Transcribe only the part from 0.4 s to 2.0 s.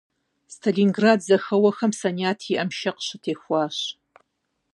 Сталинград зэхэуэхэм